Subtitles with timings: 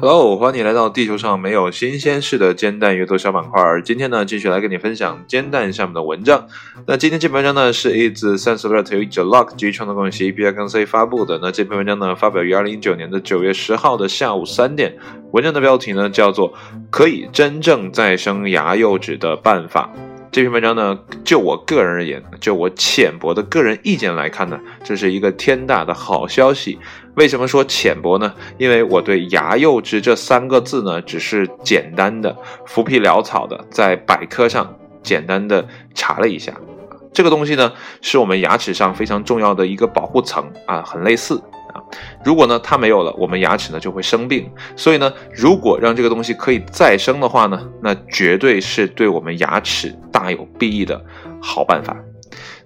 [0.00, 3.60] Hello，欢迎你来到地球上没有新鲜事的煎蛋阅读小板块。
[3.84, 6.46] 今天呢，继续来跟你分享煎蛋下面的文章。
[6.86, 11.40] 那今天这篇文章呢，是 Is Science Alert 由 Jalak 基于创作共享 API 跟 C 发布的。
[11.42, 14.96] 那这篇文章呢，发表于二零一九年的九月十号的下午三点。
[15.32, 16.52] 文章的标题呢，叫做
[16.90, 19.90] 《可以真正再生牙釉质的办法》。
[20.34, 26.76] 这篇文章呢，就我个人而言，就我浅薄的个人意见来看呢，这是一个天大的好消息。
[27.14, 28.34] 为什么说浅薄呢？
[28.58, 36.52] 因为我对牙釉质这三个字呢，只是简单的浮皮潦草的在百科上简单的查了一下。
[37.12, 41.40] 这个东西呢，是我们牙齿上非常重要的一个保护层啊，很类似
[41.72, 41.78] 啊。
[42.24, 44.50] 如果呢它没有了，我们牙齿呢就会生病。
[44.74, 51.04] 所以呢，如果让这个东西可以再生的话呢，那绝对是对我们牙齿大有裨益的
[51.42, 51.94] 好办法。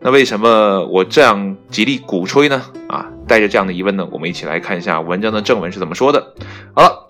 [0.00, 2.62] 那为什么我这样极力鼓吹呢？
[2.88, 6.34] 啊，带着这样的疑问呢，我们一起来看一下文章的正文是怎么说的。
[6.72, 7.06] 好了，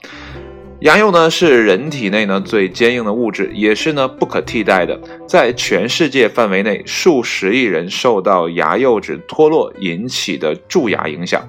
[0.80, 4.98] 牙釉呢是人体内呢最坚硬的物质，也是呢不可替代的。
[5.28, 11.46] 在全世界范围内，数十亿人受到牙釉质脱落引起的蛀牙影响。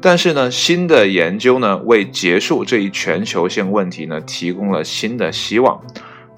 [0.00, 5.80] 但是呢，新的研究呢，为结束这一全球性问题呢，提供了新的希望。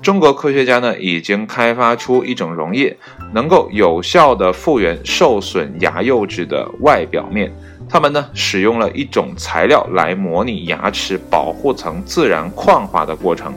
[0.05, 2.95] 中国科学家呢，已经开发出一种溶液，
[3.33, 7.51] 能够有效的复原受损牙釉质的外表面。
[7.89, 13.55] 他们呢，使用了一种材料来模拟牙齿保护层自然矿化的过程。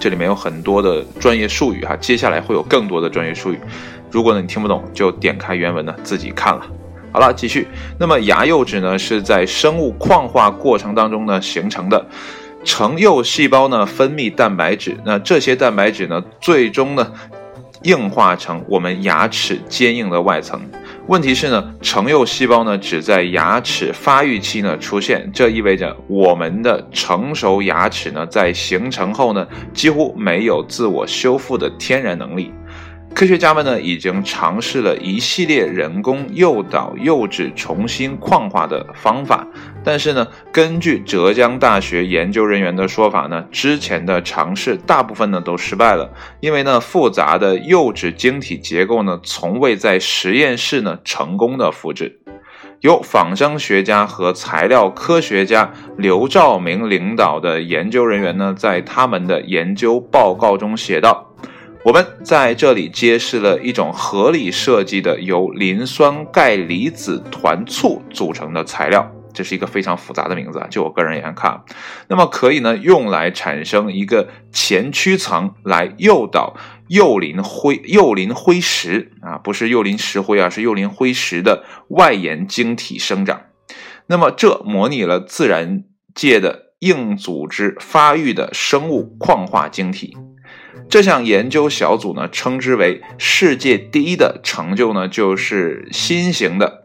[0.00, 3.58] 这里面有很多的专业术语哈，接下来会有更多的专业术语。
[4.10, 6.66] 如果呢你听不懂，就点开原文呢自己看了。
[7.12, 7.68] 好了，继续。
[7.98, 12.06] 那么牙釉质呢，是在生物矿化过程当中呢形成的，
[12.68, 17.12] 成釉细胞呢分泌蛋白质，那这些蛋白质呢，最终呢
[17.84, 20.60] 硬化成我们牙齿坚硬的外层。
[21.06, 32.52] 问题是呢，成釉细胞呢只在牙齿发育期呢出现，这意味着我们的成熟牙齿呢在形成后呢几乎没有自我修复的天然能力。
[33.14, 39.44] 科学家们呢，已经尝试了一系列人工诱导釉质重新矿化的方法，
[39.82, 46.08] 但是呢，根据浙江大学研究人员的说法呢，之前的尝试大部分呢都失败了，
[46.38, 52.20] 因为呢，复杂的釉质晶体结构呢，从未在实验室呢成功的复制。
[52.82, 61.27] 由仿生学家和材料科学家刘兆明领导的研究人员呢，在他们的研究报告中写道。
[61.84, 70.66] 我们在这里揭示了一种合理设计的由磷酸钙离子团簇组成的材料，这是一个非常复杂的名字啊。
[70.68, 71.62] 就我个人而言看，
[72.08, 76.56] 那么可以呢用来产生一个前驱层来诱导
[76.88, 83.42] 釉磷灰釉磷灰石啊，不是釉磷石灰啊，是釉磷灰石的外延晶体生长。
[84.08, 85.84] 那么这模拟了自然
[86.14, 90.16] 界的硬组织发育的生物矿化晶体。
[90.88, 96.82] 这项研究小组呢，称之为世界第一的成就呢，就是新型的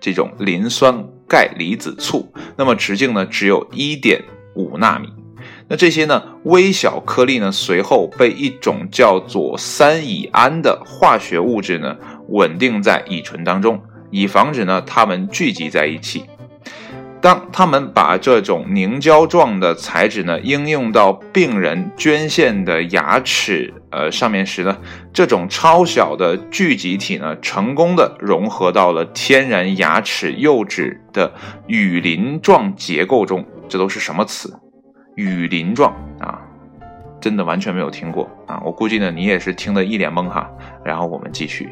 [0.00, 2.32] 这种磷酸钙离子簇。
[2.56, 4.22] 那么直径呢，只有一点
[4.54, 5.08] 五纳米。
[5.68, 11.96] 那这些呢，微小颗粒呢，随后被一种叫做三乙胺的化学物质呢，
[12.28, 13.80] 稳定在乙醇当中，
[14.10, 16.24] 以防止呢，它们聚集在一起。
[17.20, 24.78] 当他们把这种凝胶状的材质呢应用到病人捐献的牙齿呃上面时呢，
[25.12, 31.32] 这种超小的聚集体呢成功的融合到了天然牙齿釉质的
[31.66, 33.44] 雨林状结构中。
[33.68, 34.52] 这都是什么词？
[35.16, 36.40] 雨林状啊，
[37.20, 38.60] 真的完全没有听过啊！
[38.64, 40.50] 我估计呢你也是听得一脸懵哈。
[40.82, 41.68] 然后我们继续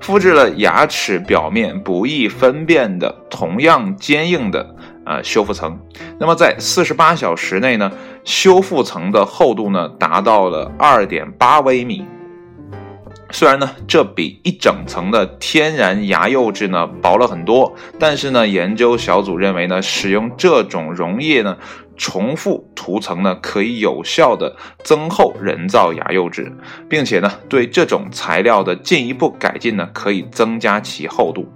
[0.00, 4.76] 复制了牙齿表面不易分辨的同样坚硬的。
[5.06, 5.78] 呃，修复层，
[6.18, 7.90] 那么在四十八小时内呢，
[8.22, 12.04] 修复层的厚度呢达到了二点八微米。
[13.32, 21.56] 虽然呢，这比一整层的天然牙釉质呢薄了很多，但是呢，研究小组认为呢，使用这种溶液呢，
[21.96, 26.52] 重复涂层呢，可以有效的增厚人造牙釉质，
[26.88, 31.48] 并且呢，对这种材料的进一步改进呢，可以增加其厚度。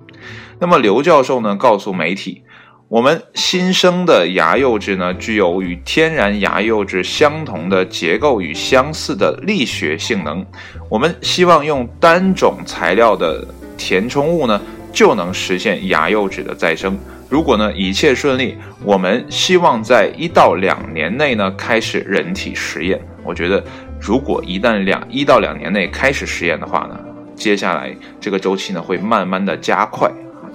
[0.61, 2.43] 那么刘教授呢，告诉媒体。
[2.89, 10.45] 我们新生的牙釉质呢，具有与天然牙釉质相同的结构与相似的力学性能。
[10.91, 13.43] 我们希望用单种材料的
[13.79, 14.61] 填充物呢，
[14.93, 16.97] 就能实现牙釉质的再生。
[17.31, 18.55] 如果呢一切顺利，
[18.85, 23.01] 我们希望在一到两年内呢开始人体实验。
[23.25, 23.65] 我觉得，
[23.99, 27.01] 如果一旦两一到两年内开始实验的话呢，
[27.35, 30.13] 接下来这个周期呢会慢慢的加快。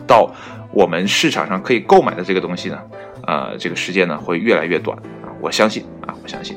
[0.07, 0.31] 到
[0.71, 2.77] 我们市场上可以购买的这个东西呢，
[3.27, 6.55] 呃，这个时间呢会越来越短啊，我相信啊，我相信。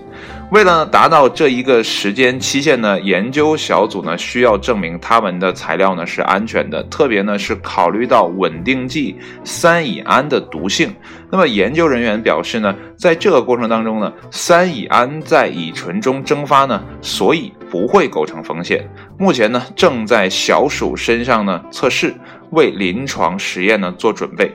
[0.50, 10.94] 为了达到这一个时间期限呢，研究小组呢需要证明他们的材料呢是安全的，特别呢是考虑到稳定剂三乙胺的毒性。
[11.30, 18.86] 那么研究人员表示呢，在这个过程当中呢，三乙胺在乙醇中蒸发呢，所以不会构成风险。
[19.18, 22.14] 目前呢正在小鼠身上呢测试，
[22.52, 24.52] 为临床实验呢做准备。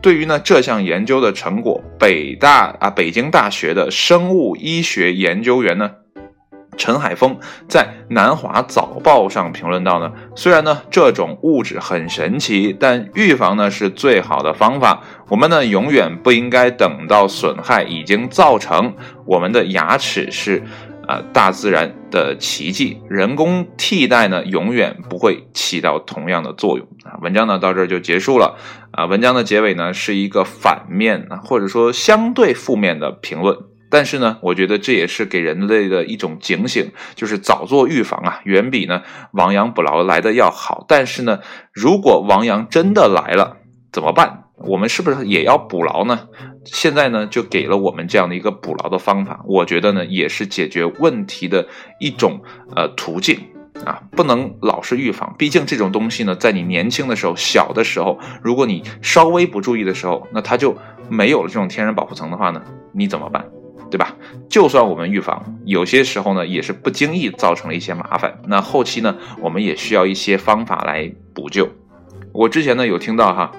[0.00, 5.90] 对于呢这项研究的成果，北大啊北京大学的生物医学研究员呢
[6.76, 7.36] 陈海峰
[7.68, 15.02] 在《南华早报》上评论到呢，虽然呢这种物质很神奇，但预防呢是最好的方法。
[15.28, 18.94] 我们呢永远不应该等到损害已经造成，
[19.26, 20.62] 我们的牙齿是。
[21.08, 27.16] 啊，大自然的奇迹，人工替代呢，永远不会起到同样的作用啊。
[27.22, 28.58] 文章呢到这儿就结束了
[28.90, 29.06] 啊。
[29.06, 33.56] 文章的结尾呢是一个反面啊，或者说相对负面的评论，
[33.90, 39.02] 但是呢，我觉得这也是给人类的一种警醒，就是早做预防啊，远比呢
[39.32, 40.84] 亡羊补牢来的要好。
[40.86, 41.40] 但是呢，
[41.72, 43.56] 如果亡羊真的来了，
[43.90, 44.37] 怎么办？
[44.60, 46.28] 我们是不是也要补牢呢？
[46.64, 51.66] 现在呢，就给了我们这样的一个补牢的方法，我觉得呢，也是解决问题的
[52.00, 52.40] 一种
[52.76, 53.38] 呃途径
[53.86, 55.34] 啊，不能老是预防。
[55.38, 60.76] 毕竟这种东西呢，在你年轻的时候、小的时候，如果你稍微不注意的时候，那它就
[61.08, 62.60] 没有了这种天然保护层的话呢，
[62.92, 63.44] 你怎么办？
[63.90, 64.14] 对吧？
[64.50, 68.38] 就算我们预防，有些时候呢，也是不经意造成了一些麻烦。
[68.46, 71.66] 那后期呢，我们也需要一些方法来补救。
[72.32, 73.50] 我之前呢有听到哈。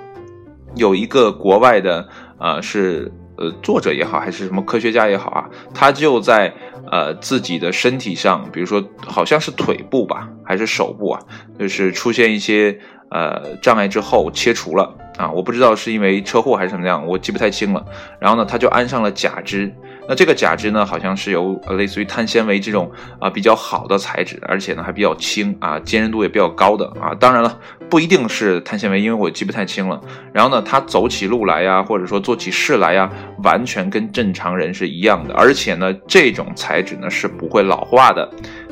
[0.76, 2.08] 有一个国外的，
[2.38, 6.54] 呃，是呃作者也好，还是什么科学家也好啊，他就在
[6.92, 11.22] 呃自己的身体上，比如说好像是腿部吧，还是手部啊，
[11.58, 12.80] 就是出现一些
[13.12, 17.86] 呃障碍之后切除了啊，我不知道是因为车祸还是什么样，我记不太清了。
[18.20, 19.74] 然后呢，他就安上了假肢。
[20.10, 27.14] 那这个假肢呢，好像是由类似于碳纤维这种啊比较好的材质，而且呢还比较轻啊，坚韧度也比较高的啊。
[27.20, 30.02] 当然了，不一定是碳纤维，因为我记不太清了。
[30.34, 33.08] 然后呢，它走起路来呀，或者说做起事来呀，
[33.44, 35.34] 完全跟正常人是一样的。
[35.36, 38.28] 而且呢，这种材质呢是不会老化的，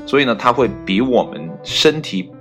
[0.08, 2.32] 所以呢，它会比我们身体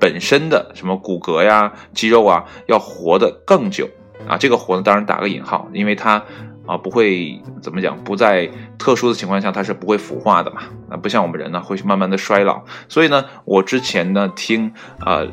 [0.00, 3.86] 本身的什么骨骼呀、肌肉啊要活得更久
[4.26, 4.38] 啊。
[4.38, 6.24] 这个活呢，当然打个引号，因为它。
[6.66, 7.96] 啊，不会怎么讲？
[8.04, 10.62] 不在特殊的情况下，它是不会腐化的嘛？
[10.90, 12.62] 那不像我们人呢，会慢慢的衰老。
[12.88, 14.72] 所以呢，我之前呢听
[15.04, 15.26] 呃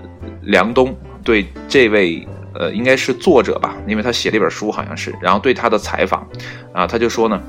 [0.44, 6.28] 梁冬对这位呃应该是作者吧，因为他写了一本书好像是，然后对他的采访
[6.72, 7.42] 啊，他就说呢，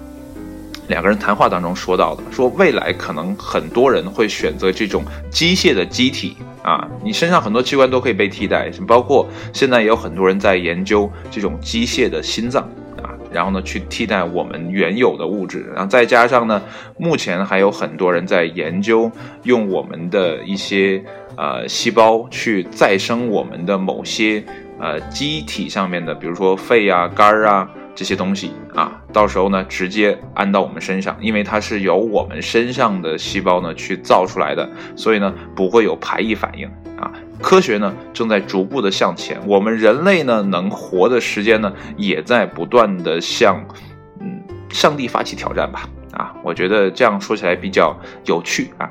[0.88, 12.66] 两个人谈话当中说到的，说未来可能很多人会选择这种机械的机体啊，你身上很多器官都可以被替代，包括现在也有很多人在研究这种机械的心脏。
[13.34, 16.62] 然后呢，去替代我们原有的物质，然后再加上呢，
[16.96, 19.10] 目前还有很多人在研究
[19.42, 21.02] 用我们的一些
[21.36, 24.42] 呃细胞去再生我们的某些
[24.78, 36.66] 呃机体上面的，比如说肺啊、肝儿啊这些东西啊，到时候呢直接安到我们身上，因为它是由我们身上的细胞呢去造出来的，所以呢不会有排异反应
[36.96, 37.10] 啊。
[37.40, 43.64] 科学呢正在逐步的向前，我们人类呢能活的时间呢也在不断的向，
[44.20, 45.88] 嗯，上帝发起挑战吧。
[46.12, 48.88] 啊，我觉得这样说起来比较有趣啊。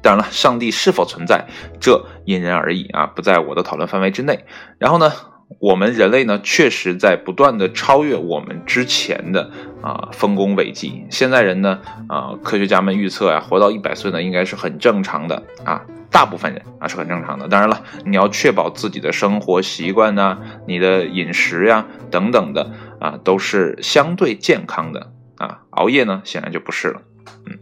[0.00, 1.44] 当然了，上帝是否存在，
[1.78, 4.46] 这因人而异啊，不在我的讨论范围之内。
[4.78, 5.12] 然后呢，
[5.60, 9.50] 我们人类呢确实在不断的超越我们之前的
[9.82, 11.06] 啊丰功伟绩。
[11.10, 15.82] 现在人呢啊，科学家们预测呀，活到一百岁呢应该是很正常的啊。
[16.10, 27.02] 大部分人啊是很正常的，当然了，你要确保自己的生活习惯呐，你的饮食呀等等的啊都是相对健康的啊，熬夜呢显然就不是了，
[27.44, 27.58] 嗯，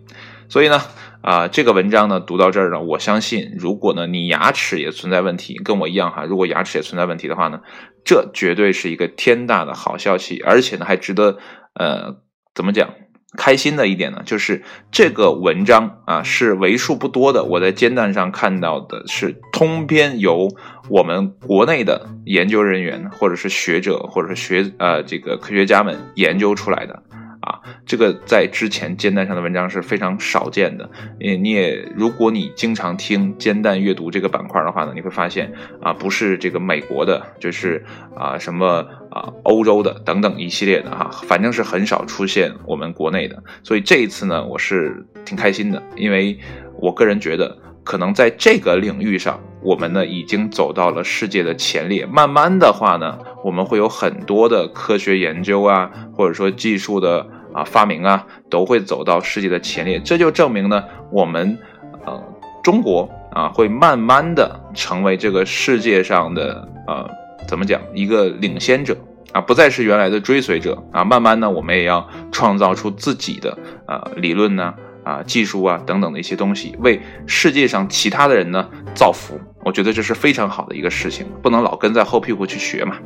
[0.49, 0.81] 所以呢
[1.27, 7.63] 啊这个文章呢读到这儿呢，我相信如果呢你牙齿也存在问题，跟我一样哈，如果牙齿也存在问题的话呢，
[8.05, 11.39] 这绝对是一个天大的好消息，而且呢还值得
[11.75, 12.19] 呃
[12.55, 12.95] 怎么讲？
[13.37, 20.49] 开心的一点呢，就是这个文章啊是为数不多的，我在煎蛋上看到的是通篇由
[20.89, 27.03] 我们国内的研究人员或者是学者或者是学呃这个科学家们研究出来的。
[27.47, 30.91] 啊，这个在之前煎蛋上的文章是非常少见的。
[31.21, 37.85] 你你也，如果你经常听煎蛋阅读这个板块的话呢，你会发现啊，不是这个美国的，就是
[38.17, 43.41] 啊什么啊欧洲的等等一系列的哈，反正是很少出现我们国内的。
[43.63, 46.37] 所以这一次呢，我是挺开心的，因为
[46.81, 52.05] 我个人觉得，可能在这个领域上，我们呢已经走到了世界的前列。
[52.07, 57.27] 慢慢的话呢，我们会有很多的科学研究啊，或者说技术的
[57.57, 59.99] 啊发明啊，都会走到世界的前列。
[59.99, 61.59] 这就证明呢，我们
[62.05, 62.23] 呃
[62.63, 67.09] 中国啊会慢慢的成为这个世界上的呃
[67.49, 68.95] 怎么讲一个领先者
[69.33, 71.03] 啊，不再是原来的追随者啊。
[71.03, 73.57] 慢慢呢，我们也要创造出自己的
[73.89, 74.75] 呃理论呢。
[75.07, 82.99] 啊，技术啊等等的一些东西，为世界上其他的人呢造福，我觉得这是非常好的一个事情，不能老跟在后屁股去学嘛。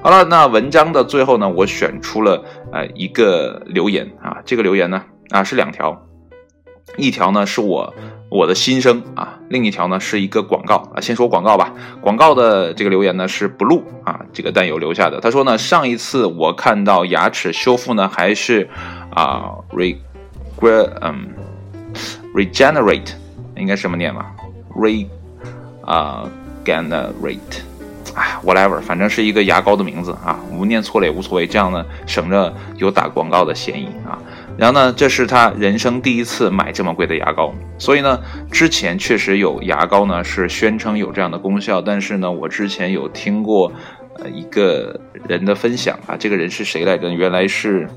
[0.00, 6.06] 好了，那文章的最后呢，我选出了呃一个留言啊，这个留言呢啊是两条，
[6.96, 7.92] 一条呢是我
[8.30, 11.00] 我的心声啊，另一条呢是一个广告啊。
[11.00, 18.70] 先说广告吧，广告的这个留言呢是 blue 啊这个弹友留下的，他说呢上一次我看到牙齿修复呢还是
[19.10, 19.96] 啊 re。
[21.02, 21.28] 嗯
[22.34, 23.10] ，regenerate
[23.56, 24.26] 应该什么念嘛
[24.76, 25.06] ？re
[25.86, 26.28] 啊
[26.64, 27.38] ，generate，
[28.14, 34.18] 哎，whatever，反正是一个牙膏的名字啊，我们念错了也无所谓，这样呢省着有打广告的嫌疑啊。
[34.56, 43.72] 然后呢，这是他人生第一次买这么贵的牙膏，所以呢，之前确实有牙膏呢是宣称有这样的功效，但是呢，我之前有听过
[44.20, 47.10] 呃一个人的分享啊，这个人是谁来着？
[47.10, 47.88] 原来是。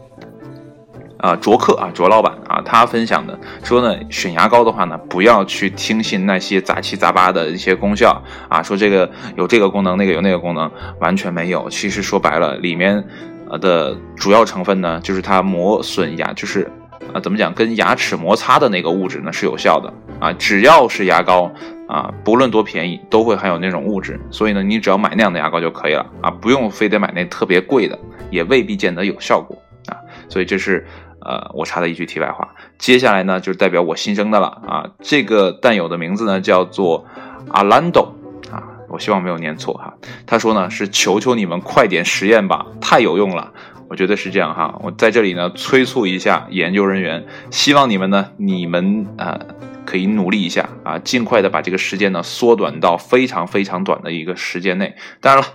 [1.19, 11.67] 啊，卓克啊，卓老板啊，他分享的说呢，选牙膏的话呢，不要去听信那些杂七杂八的一些功效啊，说这个有这个功能，那个有那个功能，完全没有。
[11.69, 13.03] 其实说白了，里面
[13.50, 16.71] 呃的主要成分呢，就是它磨损牙，就是
[17.13, 20.31] 啊怎么讲，跟牙齿摩擦的那个物质呢是有效的啊。
[20.33, 21.51] 只要是牙膏
[21.88, 24.19] 啊，不论多便宜，都会含有那种物质。
[24.29, 27.97] 所以呢，你只要买那样的牙膏就可以了啊，不用非得买那特别贵的，
[28.29, 29.97] 也未必见得有效果啊。
[30.29, 30.86] 所以这是。
[31.19, 34.91] 呃，我插的一句题外话，接下来呢，就是代表我新生的了啊。
[35.01, 37.05] 这个弹友的名字呢叫做
[37.50, 38.15] 阿兰多
[38.51, 39.93] 啊，我希望没有念错哈。
[40.25, 43.51] 他说呢是求求你们快点实验吧，太有用了。
[43.89, 44.79] 我觉得是这样哈。
[44.83, 49.39] 我在这里呢催促一下研究人员，希望你们呢，你们呃
[49.86, 54.95] 可以努力一下啊，尽快的把这个时间呢缩短到非常非常短的一个时间内。
[55.19, 55.50] 当然了。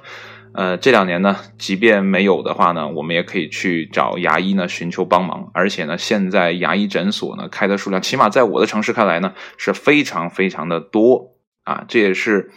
[0.54, 5.50] 呃，这两年呢，即便没有的话呢，我们也可以去找牙医呢寻求帮忙。
[5.54, 11.84] 而且呢，现在牙医诊所呢开的数量，起码在我的城市看来呢，是非常非常的多啊。
[11.88, 12.50] 这也是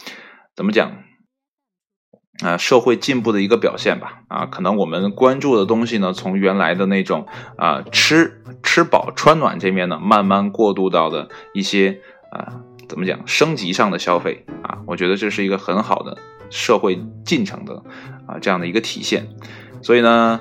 [0.56, 1.04] 怎么讲
[2.44, 2.58] 啊？
[2.58, 4.24] 社会进步的一个表现吧。
[4.28, 12.60] 啊，可能我们关注的东西呢，从原来的那种啊吃吃饱穿暖这面呢，慢慢过渡到的一些啊
[12.90, 14.80] 怎么讲升级上的消费啊。
[14.86, 16.18] 我觉得这是一个很好的。
[16.50, 17.82] 社会进程的
[18.26, 19.28] 啊这样的一个体现，
[19.82, 20.40] 所以呢，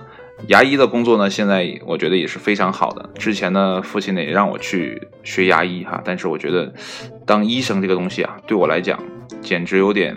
[0.48, 3.10] 牙医的工作呢，现在我觉得也是非常好的。
[3.14, 6.72] 之前呢，父亲呢也让我去学牙医哈，但是我觉得
[7.26, 9.02] 当医生这个东西啊，对我来讲
[9.40, 10.16] 简直有点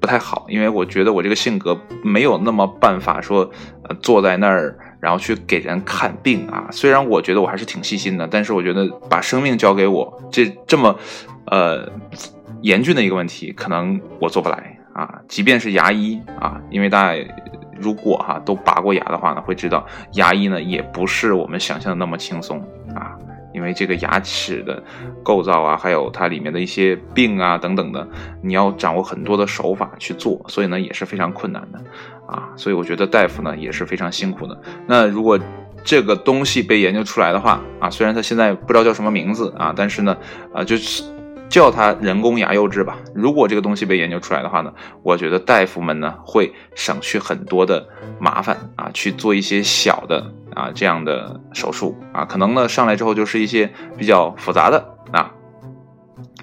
[0.00, 3.50] 不太好，因为我觉得我这个性格没有那么办法说
[3.84, 6.68] 呃坐在那儿然后去给人看病啊。
[6.70, 10.98] 虽然我觉得我还是挺细心的，但是我觉得把生命交给我这这么
[11.46, 11.90] 呃。
[12.62, 15.20] 严峻的一个问题，可能我做不来啊。
[15.28, 17.24] 即便是牙医啊，因为大家
[17.78, 22.58] 如果哈都拔过牙的话呢，会知道牙医呢也不是我们想象的那么轻松
[22.94, 23.16] 啊。
[23.52, 24.80] 因为这个牙齿的
[25.24, 28.06] 构造啊，还有它里面的一些病啊等等的，
[28.42, 31.80] 你要掌握很多的手法去做，所以呢也是非常困难的
[32.28, 32.50] 啊。
[32.54, 34.56] 所以我觉得大夫呢也是非常辛苦的。
[34.86, 35.36] 那如果
[35.82, 40.16] 这个东西被研究出来的话啊，虽然它现在不知道叫什么名字啊，但是呢
[40.54, 41.02] 啊就是。
[41.50, 42.96] 叫它人工牙釉质吧。
[43.12, 47.86] 如果这个东西被研究出来的话呢，我觉得大夫们呢会省去很多的
[48.18, 55.32] 麻烦啊，去做一些小的啊这样的手术啊，可能呢上来之后就是一些比较复杂的啊，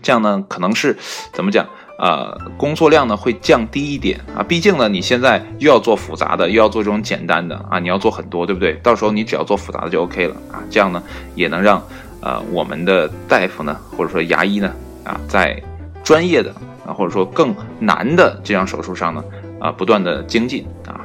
[0.01, 0.97] 这样呢可能是
[1.31, 1.65] 怎么讲
[1.97, 8.73] 呃工作量呢会降低一点啊，毕竟呢你现在又要做复杂的，又要做这种简单的啊，你要做很多，对不对？
[8.83, 11.01] 到时候你只要做复杂的就 OK 了啊，这样呢
[11.33, 11.81] 也能让
[12.21, 14.69] 呃我们的大夫呢或者说牙医呢。
[15.07, 15.61] 啊，在
[16.03, 16.53] 专业的
[16.85, 19.23] 啊，或者说更难的这样手术上呢，
[19.59, 21.01] 啊，不断的精进啊。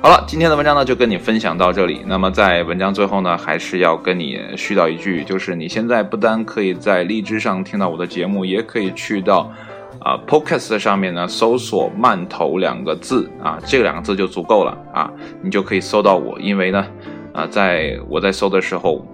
[0.00, 2.02] 好了，今天的文章呢就跟你分享到这里。
[2.06, 9.50] 那么在文章最后呢，还是要跟你絮叨一句，就是你现在不单可以在荔枝上听到我的节目，也可以去到
[9.98, 15.10] 啊 Podcast 上面呢搜索“慢头”两个字啊，这两个字就足够了啊，
[15.42, 16.38] 你就可以搜到我。
[16.38, 16.86] 因为呢，
[17.32, 19.04] 啊，在我在搜的时候。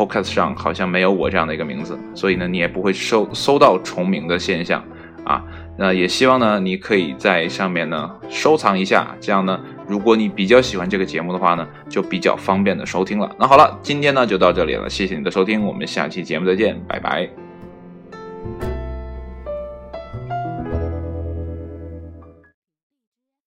[0.00, 4.82] Podcast 上好像没有我这样的一个名字，所以呢，你也不会搜搜到重名的现象
[5.24, 5.44] 啊。
[5.76, 13.30] 那也希望呢，你可以在上面呢收藏一下，这样呢，如果你比较喜欢这个节目的话呢，就比较方便的收听了。
[13.38, 17.49] 那好了，今天呢就到这里了，谢谢你的收听，我们下期节目再见，拜拜。